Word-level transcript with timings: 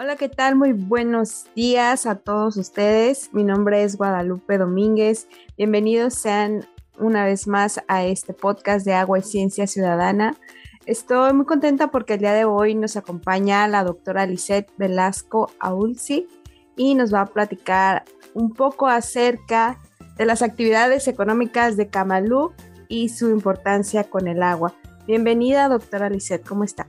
Hola, 0.00 0.14
¿qué 0.14 0.28
tal? 0.28 0.54
Muy 0.54 0.74
buenos 0.74 1.46
días 1.56 2.06
a 2.06 2.14
todos 2.14 2.56
ustedes. 2.56 3.30
Mi 3.32 3.42
nombre 3.42 3.82
es 3.82 3.96
Guadalupe 3.96 4.56
Domínguez. 4.56 5.26
Bienvenidos 5.56 6.14
sean 6.14 6.64
una 7.00 7.24
vez 7.24 7.48
más 7.48 7.82
a 7.88 8.04
este 8.04 8.32
podcast 8.32 8.86
de 8.86 8.94
Agua 8.94 9.18
y 9.18 9.22
Ciencia 9.22 9.66
Ciudadana. 9.66 10.36
Estoy 10.86 11.32
muy 11.32 11.46
contenta 11.46 11.90
porque 11.90 12.14
el 12.14 12.20
día 12.20 12.32
de 12.32 12.44
hoy 12.44 12.76
nos 12.76 12.96
acompaña 12.96 13.66
la 13.66 13.82
doctora 13.82 14.24
Lisette 14.24 14.70
Velasco 14.76 15.50
Aulsi 15.58 16.28
y 16.76 16.94
nos 16.94 17.12
va 17.12 17.22
a 17.22 17.26
platicar 17.26 18.04
un 18.34 18.52
poco 18.52 18.86
acerca 18.86 19.80
de 20.16 20.26
las 20.26 20.42
actividades 20.42 21.08
económicas 21.08 21.76
de 21.76 21.88
Camalú 21.88 22.52
y 22.86 23.08
su 23.08 23.30
importancia 23.30 24.04
con 24.04 24.28
el 24.28 24.44
agua. 24.44 24.76
Bienvenida, 25.08 25.68
doctora 25.68 26.08
Lisette, 26.08 26.46
¿cómo 26.46 26.62
está? 26.62 26.86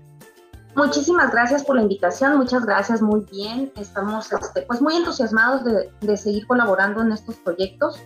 Muchísimas 0.75 1.31
gracias 1.31 1.63
por 1.63 1.75
la 1.75 1.81
invitación, 1.81 2.37
muchas 2.37 2.65
gracias, 2.65 3.01
muy 3.01 3.25
bien. 3.31 3.71
Estamos 3.75 4.31
este, 4.31 4.61
pues 4.61 4.81
muy 4.81 4.95
entusiasmados 4.95 5.63
de, 5.65 5.91
de, 6.01 6.17
seguir 6.17 6.45
colaborando 6.47 7.01
en 7.01 7.11
estos 7.11 7.35
proyectos. 7.37 7.99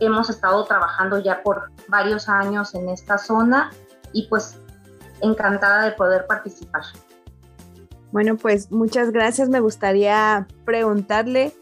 Hemos 0.00 0.28
estado 0.28 0.64
trabajando 0.64 1.18
ya 1.20 1.42
por 1.42 1.70
varios 1.88 2.28
años 2.28 2.74
en 2.74 2.88
esta 2.88 3.16
zona 3.16 3.70
y 4.12 4.26
pues 4.28 4.58
encantada 5.20 5.84
de 5.84 5.92
poder 5.92 6.26
participar. 6.26 6.82
Bueno, 8.12 8.36
pues 8.36 8.70
muchas 8.70 9.10
gracias. 9.10 9.48
Me 9.48 9.60
gustaría 9.60 10.46
preguntarle 10.64 11.52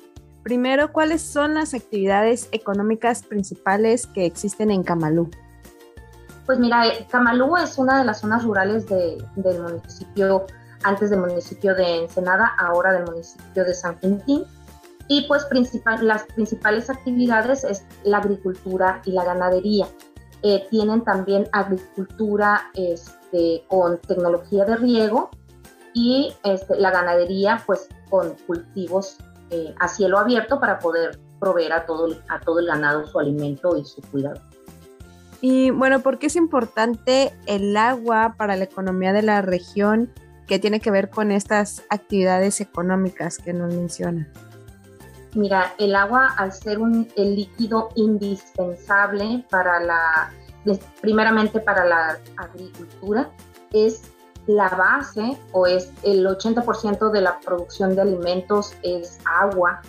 primero 0.43 0.93
cuáles 0.93 1.23
son 1.23 1.55
las 1.55 1.73
actividades 1.73 2.49
económicas 2.53 3.23
principales 3.23 4.07
que 4.07 4.27
existen 4.27 4.71
en 4.71 4.83
Camalú. 4.83 5.31
Pues 6.47 6.59
mira, 6.59 6.87
eh, 6.89 7.07
Camalú 7.11 7.57
es 7.57 7.79
una 7.79 7.99
de 7.99 8.05
las 8.05 8.21
zonas 8.21 8.45
rurales 8.45 8.87
del 8.89 9.63
municipio, 9.63 10.47
antes 10.83 11.11
del 11.11 11.21
municipio 11.21 11.75
de 11.75 12.03
Ensenada, 12.03 12.53
ahora 12.59 12.93
del 12.93 13.05
municipio 13.05 13.65
de 13.65 13.75
San 13.75 13.99
Quintín. 13.99 14.45
Y 15.09 15.27
pues 15.29 15.45
principal, 15.47 16.07
las 16.07 16.25
principales 16.25 16.89
actividades 16.91 17.65
es 17.65 17.85
la 18.05 18.19
agricultura 18.19 19.03
y 19.05 19.13
la 19.13 19.25
ganadería. 19.25 19.87
Eh, 20.43 20.67
tienen 20.71 21.05
también 21.05 21.49
agricultura 21.53 22.71
este, 22.75 23.65
con 23.69 23.99
tecnología 23.99 24.65
de 24.65 24.77
riego 24.77 25.31
y 25.95 26.35
este, 26.43 26.77
la 26.77 26.91
ganadería 26.91 27.63
pues 27.65 27.89
con 28.11 28.35
cultivos 28.47 29.19
eh, 29.51 29.75
a 29.79 29.87
cielo 29.87 30.19
abierto 30.19 30.59
para 30.59 30.81
poder 30.81 31.21
proveer 31.39 31.73
a 31.73 31.87
todo, 31.87 32.09
a 32.29 32.41
todo 32.41 32.59
el 32.59 32.67
ganado 32.67 33.07
su 33.07 33.19
alimento 33.21 33.77
y 33.77 33.85
su 33.85 34.01
cuidado. 34.03 34.41
Y 35.43 35.71
bueno, 35.71 36.01
¿por 36.01 36.21
qué 36.21 36.29
es 36.29 36.37
importante 36.37 37.35
el 37.47 37.77
agua 37.77 38.37
para 38.39 38.57
la 38.57 38.63
economía 38.63 39.13
de 39.13 39.23
la 39.23 39.43
región 39.43 40.09
que 40.47 40.61
tiene 40.61 40.79
que 40.79 40.93
ver 40.93 41.11
con 41.11 41.33
estas 41.33 41.83
actividades 41.91 42.61
económicas 42.61 43.39
que 43.39 43.53
nos 43.53 43.75
menciona? 43.75 44.29
Mira, 45.35 45.75
el 45.79 45.97
agua 45.97 46.33
al 46.37 46.53
ser 46.53 46.79
un, 46.79 47.09
el 47.17 47.35
líquido 47.35 47.89
indispensable 47.97 49.45
para 49.51 49.81
la, 49.81 50.33
primeramente 51.01 51.59
para 51.59 51.87
la 51.87 52.21
agricultura, 52.37 53.29
es 53.73 54.03
la 54.47 54.69
base 54.69 55.37
o 55.51 55.67
es 55.67 55.91
el 56.05 56.25
80% 56.25 57.11
de 57.11 57.21
la 57.21 57.41
producción 57.41 57.97
de 57.97 58.03
alimentos 58.03 58.75
es 58.83 59.19
agua. 59.25 59.83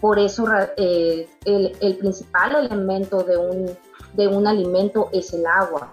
Por 0.00 0.18
eso 0.18 0.46
eh, 0.76 1.28
el, 1.44 1.76
el 1.80 1.96
principal 1.96 2.56
elemento 2.56 3.22
de 3.22 3.36
un 3.36 3.78
de 4.14 4.28
un 4.28 4.46
alimento 4.46 5.08
es 5.12 5.32
el 5.32 5.46
agua. 5.46 5.90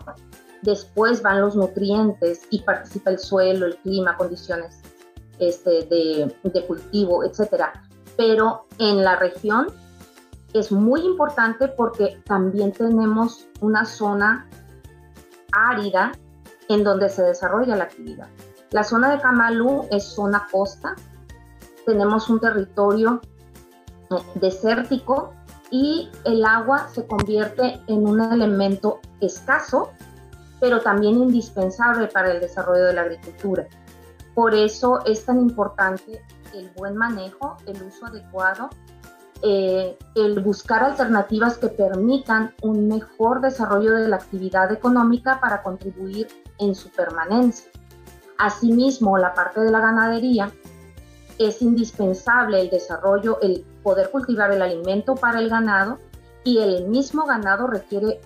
Después 0.61 1.21
van 1.21 1.41
los 1.41 1.55
nutrientes 1.55 2.41
y 2.49 2.61
participa 2.61 3.11
el 3.11 3.19
suelo, 3.19 3.65
el 3.65 3.77
clima, 3.77 4.15
condiciones 4.15 4.79
este, 5.39 5.85
de, 5.85 6.65
cultivo, 6.67 7.23
etc. 7.23 7.65
Pero 8.15 8.65
en 8.77 9.03
la 9.03 9.15
región 9.15 9.67
es 10.53 10.71
muy 10.71 11.01
importante 11.01 11.67
porque 11.67 12.21
también 12.25 12.71
tenemos 12.73 13.47
una 13.59 13.85
zona 13.85 14.47
árida 15.51 16.11
en 16.69 16.83
donde 16.83 17.09
se 17.09 17.23
desarrolla 17.23 17.75
la 17.75 17.85
actividad. 17.85 18.27
La 18.69 18.83
zona 18.83 19.11
de 19.11 19.19
Camalú 19.19 19.87
es 19.91 20.03
zona 20.03 20.47
costa, 20.51 20.95
tenemos 21.85 22.29
un 22.29 22.39
territorio 22.39 23.19
eh, 24.11 24.15
desértico 24.35 25.33
y 25.71 26.09
el 26.25 26.45
agua 26.45 26.89
se 26.93 27.07
convierte 27.07 27.81
en 27.87 28.05
un 28.05 28.21
elemento 28.21 28.99
escaso, 29.21 29.91
pero 30.59 30.81
también 30.81 31.15
indispensable 31.15 32.07
para 32.07 32.31
el 32.31 32.41
desarrollo 32.41 32.85
de 32.85 32.93
la 32.93 33.01
agricultura. 33.01 33.65
Por 34.35 34.53
eso 34.53 35.03
es 35.05 35.25
tan 35.25 35.39
importante 35.39 36.23
el 36.53 36.69
buen 36.75 36.95
manejo, 36.95 37.57
el 37.65 37.81
uso 37.81 38.05
adecuado, 38.05 38.69
eh, 39.43 39.97
el 40.15 40.41
buscar 40.41 40.83
alternativas 40.83 41.57
que 41.57 41.69
permitan 41.69 42.53
un 42.61 42.87
mejor 42.87 43.41
desarrollo 43.41 43.95
de 43.95 44.07
la 44.07 44.17
actividad 44.17 44.71
económica 44.71 45.39
para 45.39 45.63
contribuir 45.63 46.27
en 46.59 46.75
su 46.75 46.89
permanencia. 46.89 47.71
Asimismo, 48.37 49.17
la 49.17 49.33
parte 49.33 49.61
de 49.61 49.71
la 49.71 49.79
ganadería 49.79 50.51
es 51.39 51.61
indispensable 51.61 52.61
el 52.61 52.69
desarrollo, 52.69 53.39
el 53.41 53.65
poder 53.83 54.09
cultivar 54.11 54.51
el 54.51 54.61
alimento 54.61 55.15
para 55.15 55.39
el 55.39 55.49
ganado 55.49 55.97
y 56.43 56.59
el 56.59 56.87
mismo 56.87 57.25
ganado 57.25 57.67
requiere 57.67 58.19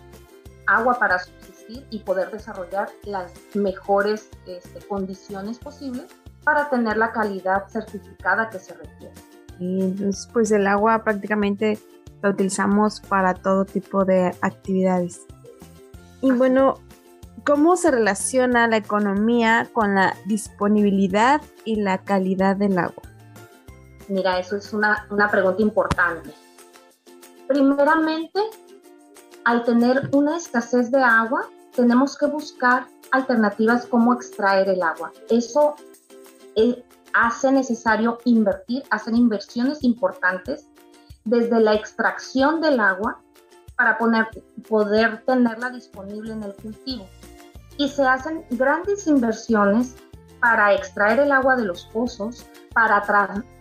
agua 0.67 0.97
para 0.99 1.19
subsistir 1.19 1.85
y 1.89 1.99
poder 1.99 2.31
desarrollar 2.31 2.89
las 3.03 3.31
mejores 3.53 4.29
este, 4.47 4.79
condiciones 4.87 5.59
posibles 5.59 6.05
para 6.43 6.69
tener 6.69 6.97
la 6.97 7.11
calidad 7.11 7.67
certificada 7.67 8.49
que 8.49 8.59
se 8.59 8.73
requiere. 8.73 9.13
Y 9.59 9.81
entonces, 9.81 10.29
pues 10.31 10.51
el 10.51 10.67
agua 10.67 11.03
prácticamente 11.03 11.79
lo 12.21 12.29
utilizamos 12.29 13.01
para 13.01 13.33
todo 13.33 13.65
tipo 13.65 14.05
de 14.05 14.35
actividades. 14.41 15.25
Y 16.21 16.31
bueno, 16.31 16.79
¿cómo 17.45 17.77
se 17.77 17.91
relaciona 17.91 18.67
la 18.67 18.77
economía 18.77 19.69
con 19.73 19.95
la 19.95 20.15
disponibilidad 20.25 21.41
y 21.63 21.77
la 21.77 21.99
calidad 21.99 22.55
del 22.55 22.77
agua? 22.77 23.03
Mira, 24.07 24.39
eso 24.39 24.55
es 24.55 24.71
una, 24.73 25.07
pregunta 25.31 25.61
importante. 25.61 26.33
Primeramente, 27.47 28.39
al 29.45 29.63
tener 29.63 30.09
una 30.13 30.37
escasez 30.37 30.91
de 30.91 31.01
agua, 31.01 31.47
tenemos 31.75 32.17
que 32.17 32.27
buscar 32.27 32.87
alternativas 33.11 33.85
como 33.85 34.13
extraer 34.13 34.69
el 34.69 34.81
agua. 34.81 35.11
Eso 35.29 35.75
eh, 36.55 36.83
hace 37.13 37.51
necesario 37.51 38.19
invertir, 38.25 38.83
hacer 38.89 39.13
inversiones 39.13 39.83
importantes 39.83 40.67
desde 41.23 41.59
la 41.59 41.73
extracción 41.73 42.61
del 42.61 42.79
agua 42.79 43.19
para 43.75 43.97
poder 44.69 45.23
tenerla 45.25 45.69
disponible 45.69 46.31
en 46.31 46.43
el 46.43 46.53
cultivo. 46.55 47.07
Y 47.77 47.89
se 47.89 48.03
hacen 48.03 48.45
grandes 48.51 49.05
inversiones 49.07 49.95
para 50.39 50.73
extraer 50.73 51.19
el 51.19 51.31
agua 51.31 51.55
de 51.55 51.65
los 51.65 51.85
pozos, 51.87 52.45
para 52.73 53.01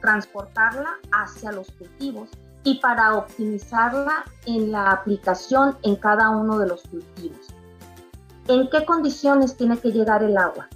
transportarla 0.01 0.91
hacia 1.12 1.53
los 1.53 1.71
cultivos 1.73 2.29
y 2.65 2.81
para 2.81 3.15
optimizarla 3.15 4.25
en 4.47 4.73
la 4.73 4.91
aplicación 4.91 5.77
en 5.83 5.97
cada 5.97 6.31
uno 6.31 6.59
de 6.59 6.69
los 6.69 6.83
cultivos. 6.83 7.49
¿En 8.49 8.69
qué 8.71 8.84
condiciones 8.84 9.57
tiene 9.57 9.79
que 9.79 9.93
llegar 9.93 10.23
el 10.23 10.37
agua? 10.37 10.69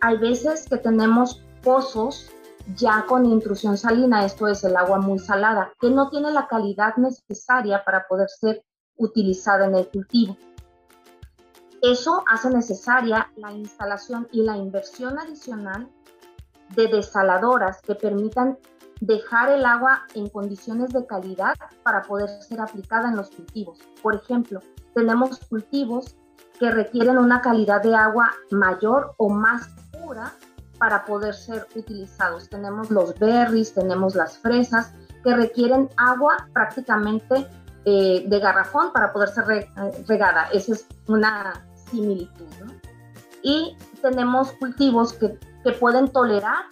Hay 0.00 0.18
veces 0.18 0.66
que 0.68 0.76
tenemos 0.76 1.42
pozos 1.62 2.30
ya 2.76 3.04
con 3.06 3.26
intrusión 3.26 3.76
salina, 3.76 4.24
esto 4.24 4.46
es 4.46 4.62
el 4.64 4.76
agua 4.76 4.98
muy 4.98 5.18
salada, 5.18 5.72
que 5.80 5.90
no 5.90 6.10
tiene 6.10 6.30
la 6.30 6.46
calidad 6.46 6.96
necesaria 6.96 7.84
para 7.84 8.06
poder 8.06 8.28
ser 8.28 8.64
utilizada 8.96 9.66
en 9.66 9.74
el 9.74 9.88
cultivo. 9.88 10.36
Eso 11.82 12.22
hace 12.28 12.50
necesaria 12.50 13.30
la 13.36 13.52
instalación 13.52 14.28
y 14.32 14.42
la 14.42 14.56
inversión 14.56 15.18
adicional 15.18 15.88
de 16.76 16.88
desaladoras 16.88 17.80
que 17.80 17.94
permitan 17.94 18.58
dejar 19.00 19.50
el 19.50 19.64
agua 19.64 20.02
en 20.14 20.28
condiciones 20.28 20.92
de 20.92 21.06
calidad 21.06 21.54
para 21.82 22.02
poder 22.02 22.28
ser 22.42 22.60
aplicada 22.60 23.08
en 23.08 23.16
los 23.16 23.30
cultivos. 23.30 23.78
Por 24.02 24.14
ejemplo, 24.14 24.60
tenemos 24.94 25.38
cultivos 25.48 26.16
que 26.58 26.70
requieren 26.70 27.16
una 27.16 27.40
calidad 27.40 27.82
de 27.82 27.94
agua 27.94 28.30
mayor 28.50 29.14
o 29.16 29.30
más 29.30 29.68
pura 29.90 30.34
para 30.78 31.04
poder 31.06 31.34
ser 31.34 31.66
utilizados. 31.74 32.48
Tenemos 32.50 32.90
los 32.90 33.18
berries, 33.18 33.72
tenemos 33.72 34.14
las 34.14 34.36
fresas 34.38 34.92
que 35.24 35.34
requieren 35.34 35.88
agua 35.96 36.48
prácticamente 36.52 37.46
eh, 37.86 38.24
de 38.26 38.38
garrafón 38.38 38.92
para 38.92 39.12
poder 39.12 39.30
ser 39.30 39.68
regada. 40.06 40.48
Esa 40.52 40.72
es 40.72 40.86
una 41.06 41.66
similitud. 41.90 42.46
Y 43.42 43.76
tenemos 44.02 44.52
cultivos 44.52 45.12
que, 45.14 45.38
que 45.64 45.72
pueden 45.72 46.08
tolerar 46.08 46.64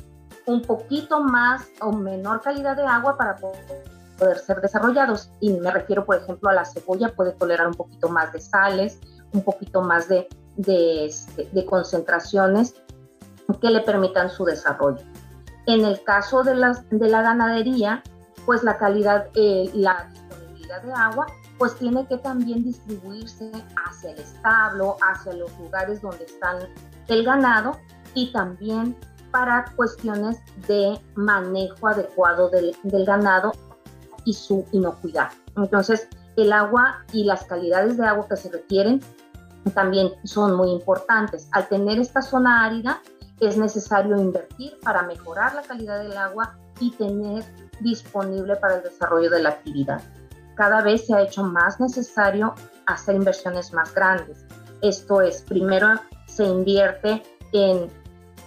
un 0.47 0.63
poquito 0.63 1.23
más 1.23 1.67
o 1.81 1.93
menor 1.93 2.41
calidad 2.41 2.77
de 2.77 2.87
agua 2.87 3.17
para 3.17 3.37
poder 3.37 4.39
ser 4.39 4.61
desarrollados. 4.61 5.31
Y 5.41 5.53
me 5.53 5.71
refiero, 5.71 6.05
por 6.05 6.17
ejemplo, 6.17 6.49
a 6.49 6.55
la 6.55 6.65
cebolla, 6.65 7.15
puede 7.15 7.33
tolerar 7.33 7.69
un 7.69 7.75
poquito 7.75 8.09
más 8.09 8.33
de 8.33 8.41
sales, 8.41 8.99
un 9.33 9.43
poquito 9.43 9.83
más 9.83 10.09
de, 10.09 10.27
de, 10.57 11.07
este, 11.07 11.67
concentraciones 11.67 12.75
que 13.61 13.71
le 13.71 13.81
permitan 13.81 14.31
su 14.31 14.45
desarrollo. 14.45 15.03
En 15.67 15.85
el 15.85 16.03
caso 16.03 16.43
de, 16.43 16.55
las, 16.55 16.89
de 16.91 17.09
la 17.09 17.23
ganadería, 17.23 18.03
pues 18.47 18.63
la 18.63 18.79
calidad, 18.79 19.29
eh, 19.35 19.71
la 19.75 20.09
disponibilidad 20.13 20.83
de 20.83 20.93
agua, 20.93 21.27
pues 21.59 21.77
tiene 21.77 22.07
que 22.07 22.17
también 22.19 22.65
distribuirse 22.65 23.51
hacia 23.87 24.13
el 24.13 24.19
establo, 24.19 24.97
hacia 25.03 25.33
los 25.35 25.51
lugares 25.59 26.01
donde 26.01 26.25
están 26.25 26.59
el 27.09 27.25
ganado 27.25 27.79
y 28.15 28.33
también 28.33 28.97
para 29.31 29.67
cuestiones 29.77 30.39
de 30.67 30.99
manejo 31.15 31.89
adecuado 31.89 32.49
del, 32.49 32.75
del 32.85 33.05
ganado 33.05 33.53
y 34.25 34.33
su 34.33 34.65
inocuidad. 34.73 35.31
Entonces, 35.57 36.09
el 36.37 36.53
agua 36.53 37.05
y 37.13 37.25
las 37.25 37.45
calidades 37.45 37.97
de 37.97 38.07
agua 38.07 38.27
que 38.29 38.37
se 38.37 38.51
requieren 38.51 39.01
también 39.75 40.13
son 40.25 40.57
muy 40.57 40.71
importantes. 40.71 41.49
Al 41.53 41.69
tener 41.69 41.99
esta 41.99 42.23
zona 42.23 42.65
árida, 42.65 43.03
es 43.41 43.57
necesario 43.57 44.17
invertir 44.17 44.79
para 44.83 45.03
mejorar 45.03 45.55
la 45.55 45.63
calidad 45.63 46.03
del 46.03 46.17
agua 46.17 46.57
y 46.81 46.91
tener 46.93 47.45
disponible 47.81 48.57
para 48.57 48.77
el 48.77 48.83
desarrollo 48.83 49.31
de 49.31 49.43
la 49.43 49.51
actividad. 49.51 50.01
Cada 50.59 50.83
vez 50.83 51.07
se 51.07 51.15
ha 51.15 51.23
hecho 51.23 51.45
más 51.45 51.79
necesario 51.79 52.53
hacer 52.87 53.15
inversiones 53.15 53.73
más 53.73 53.95
grandes. 53.95 54.45
Esto 54.83 55.21
es, 55.23 55.43
primero 55.43 56.01
se 56.27 56.43
invierte 56.45 57.23
en 57.53 57.89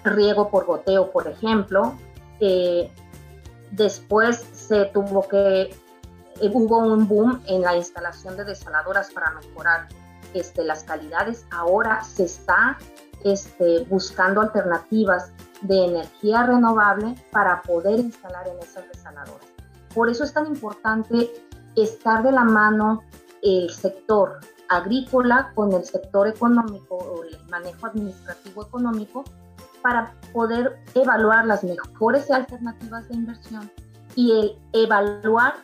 riego 0.03 0.49
por 0.49 0.65
goteo, 0.65 1.09
por 1.09 1.25
ejemplo. 1.29 1.95
Eh, 2.41 2.91
después 3.71 4.45
se 4.51 4.87
tuvo 4.87 5.25
que, 5.25 5.61
eh, 5.61 6.51
hubo 6.53 6.79
un 6.79 7.07
boom 7.07 7.41
en 7.47 7.61
la 7.61 7.77
instalación 7.77 8.35
de 8.35 8.43
desaladoras 8.43 9.09
para 9.11 9.31
mejorar 9.31 9.87
este, 10.33 10.65
las 10.65 10.83
calidades. 10.83 11.45
Ahora 11.49 12.03
se 12.03 12.25
está 12.25 12.77
este, 13.23 13.85
buscando 13.85 14.41
alternativas 14.41 15.31
de 15.61 15.85
energía 15.85 16.43
renovable 16.43 17.15
para 17.31 17.61
poder 17.61 17.99
instalar 17.99 18.49
en 18.49 18.59
esas 18.59 18.85
desaladoras. 18.89 19.47
Por 19.95 20.09
eso 20.09 20.25
es 20.25 20.33
tan 20.33 20.47
importante 20.47 21.31
estar 21.75 22.23
de 22.23 22.31
la 22.31 22.43
mano 22.43 23.01
el 23.41 23.69
sector 23.69 24.39
agrícola 24.69 25.51
con 25.55 25.73
el 25.73 25.83
sector 25.83 26.27
económico 26.27 26.95
o 26.95 27.23
el 27.23 27.37
manejo 27.49 27.87
administrativo 27.87 28.63
económico 28.63 29.23
para 29.81 30.13
poder 30.31 30.79
evaluar 30.93 31.45
las 31.45 31.63
mejores 31.63 32.29
alternativas 32.31 33.07
de 33.09 33.15
inversión 33.15 33.69
y 34.15 34.31
el 34.31 34.57
evaluar 34.73 35.55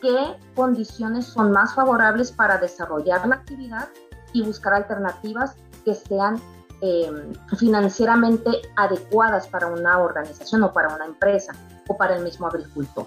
qué 0.00 0.36
condiciones 0.54 1.26
son 1.26 1.52
más 1.52 1.74
favorables 1.74 2.32
para 2.32 2.58
desarrollar 2.58 3.26
la 3.26 3.36
actividad 3.36 3.88
y 4.32 4.42
buscar 4.42 4.74
alternativas 4.74 5.56
que 5.84 5.94
sean 5.94 6.40
em, 6.82 7.32
financieramente 7.58 8.50
adecuadas 8.76 9.46
para 9.48 9.66
una 9.66 9.98
organización 9.98 10.62
o 10.62 10.72
para 10.72 10.94
una 10.94 11.06
empresa 11.06 11.52
o 11.88 11.96
para 11.96 12.16
el 12.16 12.24
mismo 12.24 12.46
agricultor. 12.46 13.06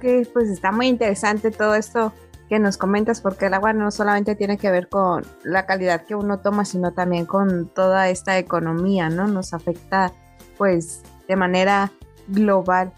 Que 0.00 0.28
pues 0.32 0.48
está 0.48 0.72
muy 0.72 0.88
interesante 0.88 1.50
todo 1.50 1.74
esto 1.74 2.12
que 2.48 2.58
nos 2.58 2.76
comentas 2.76 3.20
porque 3.20 3.46
el 3.46 3.54
agua 3.54 3.72
no 3.72 3.90
solamente 3.90 4.36
tiene 4.36 4.56
que 4.56 4.70
ver 4.70 4.88
con 4.88 5.24
la 5.42 5.66
calidad 5.66 6.04
que 6.04 6.14
uno 6.14 6.38
toma, 6.38 6.64
sino 6.64 6.92
también 6.92 7.26
con 7.26 7.68
toda 7.68 8.08
esta 8.08 8.38
economía, 8.38 9.08
¿no? 9.08 9.26
Nos 9.26 9.52
afecta 9.52 10.12
pues 10.56 11.02
de 11.26 11.36
manera 11.36 11.90
global. 12.28 12.92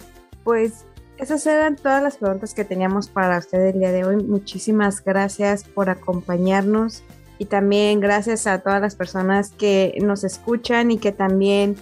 Pues 0.45 0.85
esas 1.17 1.47
eran 1.47 1.77
todas 1.77 2.03
las 2.03 2.19
preguntas 2.19 2.55
que 2.55 2.65
teníamos 2.65 3.09
para 3.09 3.39
usted 3.39 3.67
el 3.67 3.81
día 3.81 3.93
de 3.93 4.05
hoy. 4.05 4.23
Muchísimas 4.23 5.03
gracias 5.03 5.65
por 5.65 5.91
acompañarnos 5.91 7.03
y 7.39 7.47
también 7.47 8.01
gracias 8.01 8.47
a 8.47 8.61
todas 8.61 8.81
las 8.81 8.97
personas 8.97 9.51
que 9.51 9.97
nos 10.03 10.25
escuchan 10.25 10.91
y 10.91 10.99
que 10.99 11.13
también 11.13 11.77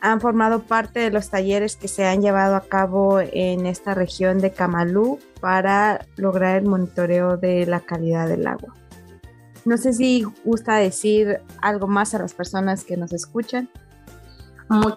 han 0.00 0.20
formado 0.20 0.62
parte 0.62 1.00
de 1.00 1.10
los 1.10 1.28
talleres 1.28 1.76
que 1.76 1.88
se 1.88 2.06
han 2.06 2.22
llevado 2.22 2.56
a 2.56 2.62
cabo 2.62 3.20
en 3.20 3.66
esta 3.66 3.94
región 3.94 4.38
de 4.38 4.52
Camalú 4.52 5.18
para 5.40 6.06
lograr 6.16 6.56
el 6.56 6.64
monitoreo 6.64 7.36
de 7.36 7.66
la 7.66 7.80
calidad 7.80 8.28
del 8.28 8.46
agua. 8.46 8.74
No 9.64 9.76
sé 9.76 9.92
si 9.92 10.24
gusta 10.44 10.76
decir 10.76 11.40
algo 11.60 11.86
más 11.86 12.14
a 12.14 12.18
las 12.18 12.32
personas 12.32 12.84
que 12.84 12.96
nos 12.96 13.12
escuchan. 13.12 13.68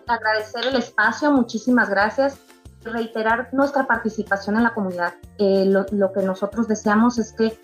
agradecer 0.07 0.67
el 0.67 0.75
espacio, 0.75 1.31
muchísimas 1.31 1.89
gracias. 1.89 2.37
Reiterar 2.83 3.49
nuestra 3.53 3.87
participación 3.87 4.57
en 4.57 4.63
la 4.63 4.73
comunidad. 4.73 5.13
Eh, 5.37 5.65
lo, 5.65 5.85
lo 5.91 6.13
que 6.13 6.21
nosotros 6.21 6.67
deseamos 6.67 7.17
es 7.17 7.33
que 7.33 7.57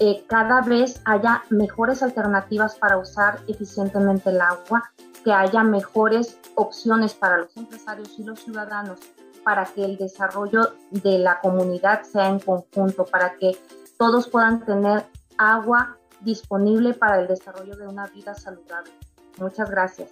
eh, 0.00 0.24
cada 0.28 0.60
vez 0.60 1.00
haya 1.04 1.42
mejores 1.50 2.02
alternativas 2.02 2.76
para 2.76 2.98
usar 2.98 3.40
eficientemente 3.48 4.30
el 4.30 4.40
agua, 4.40 4.92
que 5.28 5.34
haya 5.34 5.62
mejores 5.62 6.38
opciones 6.54 7.12
para 7.12 7.36
los 7.36 7.54
empresarios 7.54 8.18
y 8.18 8.24
los 8.24 8.40
ciudadanos 8.40 8.98
para 9.44 9.66
que 9.66 9.84
el 9.84 9.98
desarrollo 9.98 10.72
de 10.90 11.18
la 11.18 11.38
comunidad 11.40 12.02
sea 12.04 12.30
en 12.30 12.38
conjunto, 12.38 13.04
para 13.04 13.34
que 13.36 13.54
todos 13.98 14.26
puedan 14.26 14.64
tener 14.64 15.04
agua 15.36 15.98
disponible 16.22 16.94
para 16.94 17.20
el 17.20 17.28
desarrollo 17.28 17.76
de 17.76 17.86
una 17.86 18.06
vida 18.06 18.34
saludable. 18.34 18.90
Muchas 19.36 19.70
gracias. 19.70 20.08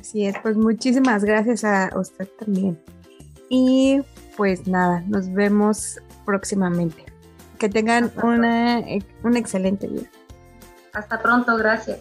Así 0.00 0.24
es, 0.24 0.36
pues 0.40 0.56
muchísimas 0.56 1.24
gracias 1.24 1.64
a 1.64 1.90
usted 1.98 2.28
también. 2.38 2.80
Y 3.48 4.00
pues 4.36 4.68
nada, 4.68 5.02
nos 5.08 5.28
vemos 5.32 5.98
próximamente. 6.24 7.04
Que 7.58 7.68
tengan 7.68 8.12
una, 8.22 8.80
un 9.24 9.36
excelente 9.36 9.88
día. 9.88 10.08
Hasta 10.92 11.20
pronto, 11.20 11.56
gracias. 11.56 11.98